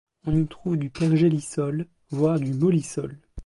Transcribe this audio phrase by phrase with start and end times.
[0.25, 3.19] On y trouve du pergélisol, voire du mollisol.